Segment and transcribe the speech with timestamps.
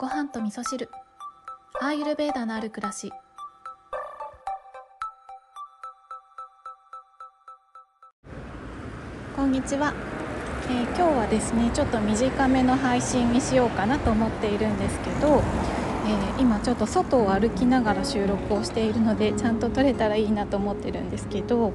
[0.00, 0.88] ご飯と味噌汁。
[1.78, 3.12] アーユルベーダのある暮らし。
[9.36, 9.92] こんにちは、
[10.70, 15.42] えー、今日はですねちょっと短めの配信にしようかなと思っているんですけど、
[16.06, 21.74] えー、今ちょっと外を歩きながら収録をしているのでちゃんと撮れたらいいなと思ってるんですけど、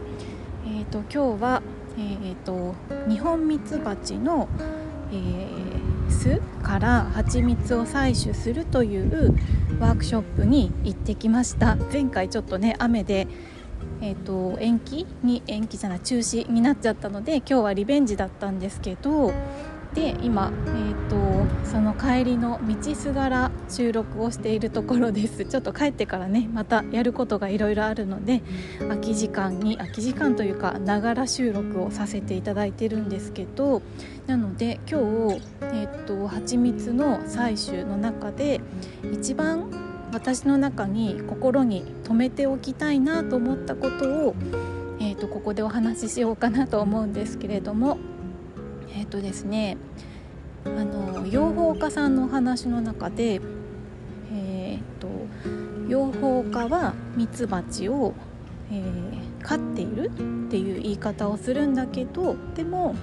[0.66, 1.62] えーと、今日は、
[2.00, 2.74] えーと、
[3.08, 4.50] 日本ミツバチの、
[5.12, 5.85] えー、
[6.64, 9.34] から蜂蜜を採取するという
[9.80, 11.76] ワークショップに行ってきました。
[11.92, 13.28] 前回ちょっとね雨で
[14.02, 19.32] えーと、延期に延期じゃない中止になっちゃったので今日はリベンジだったんですけど
[19.96, 21.16] で今、えーと、
[21.66, 25.46] その帰りの道すがら収録をしているところです。
[25.46, 28.44] ちょっと帰ってからねまたやることがいろいろあるので
[28.80, 33.82] 空き時間に空き時間というかながら収録をさせていただいてるんですけど
[34.28, 38.60] なので今日、えーと、と蜂蜜の採取の中で
[39.14, 39.72] 一番
[40.12, 44.36] 私の中に心に留めておきたいなと思ったことを、
[45.00, 47.98] えーと、ここでお話ししようかなと思うんですけれども
[48.90, 49.78] えっ、ー、とですね
[50.66, 53.40] あの養蜂家さんのお話の中で、
[54.34, 55.08] えーと、
[55.88, 58.14] 養蜂家はミツバチを、
[58.72, 62.96] えー、飼っているっていう言い方をするんだけどでも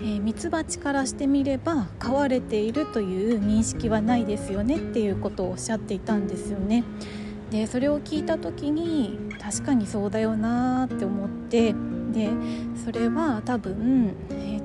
[0.00, 6.84] ミツバチからしてみれば飼われているという認識はないですよねっていうことをおっしゃっていたんですよね。
[7.50, 11.74] でそれを聞いた時に確かにそうだよなって思って
[12.12, 12.30] で
[12.84, 14.63] それは多分え、ー、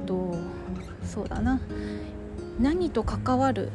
[1.10, 1.60] そうだな
[2.60, 3.72] 何と関わる、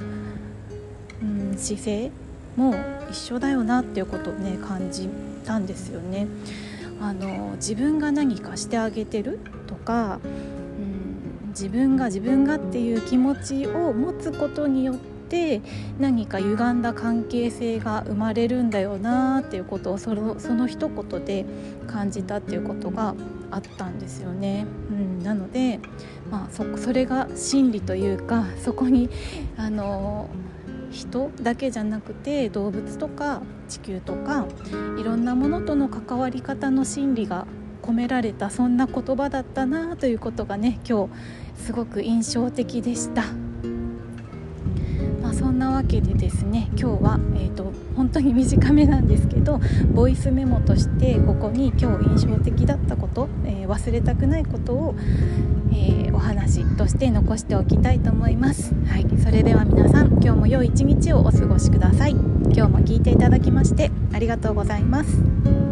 [1.23, 2.11] うん、姿勢
[2.57, 2.75] も
[3.11, 5.09] 一緒だよなっていうことをね感じ
[5.45, 6.27] たんですよね。
[7.01, 10.29] あの自分が何かしてあげてるとかう
[11.49, 14.97] ん自分が自分がっていう気持ちを持つことによっ
[15.29, 15.61] て
[15.99, 21.45] 何か歪んだ関係性が生まれるんだよなっていうことをそのその一言で
[21.87, 23.15] 感じたっていうことが
[23.51, 24.67] あったんですよね。
[24.91, 25.81] うん、なので、
[26.35, 29.09] まあ、そそれが真理というかそこに
[29.57, 30.29] あの
[30.91, 34.45] 人だけじゃなくて動物とか地球とか
[34.99, 37.47] いろんなものとの関わり方の真理が
[37.83, 43.44] 込められたそんな言葉だったなということがね今日すごく印象的でした。
[45.35, 49.61] そんなわけでですね今日は、えーと、本当に短めなんですけど
[49.93, 54.95] ボイスメモとしてここに今日印象的だったこと、えー、忘れたくないことを、
[55.73, 58.75] えー、お話として残しておきたいと思います。
[58.87, 62.13] はい、それでは皆さん今日も良い一日をお過ごしください。
[62.13, 65.64] 今日も聞いていただきましてありがとうございます。